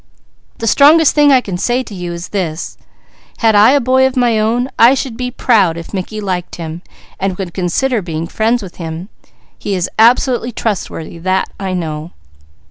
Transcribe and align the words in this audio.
The 0.57 0.65
strongest 0.65 1.13
thing 1.13 1.31
I 1.31 1.41
can 1.41 1.59
say 1.59 1.83
to 1.83 1.93
you 1.93 2.11
is 2.11 2.29
this: 2.29 2.75
had 3.37 3.53
I 3.53 3.73
a 3.73 3.79
boy 3.79 4.07
of 4.07 4.17
my 4.17 4.39
own, 4.39 4.67
I 4.79 4.95
should 4.95 5.15
be 5.15 5.29
proud 5.29 5.77
if 5.77 5.93
Mickey 5.93 6.19
liked 6.19 6.55
him 6.55 6.81
and 7.19 7.37
would 7.37 7.53
consider 7.53 8.01
being 8.01 8.25
friends 8.25 8.63
with 8.63 8.77
him. 8.77 9.09
He 9.59 9.75
is 9.75 9.91
absolutely 9.99 10.53
trustworthy, 10.53 11.19
that 11.19 11.51
I 11.59 11.73
know." 11.73 12.13